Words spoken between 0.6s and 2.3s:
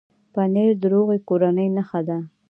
د روغې کورنۍ نښه ده.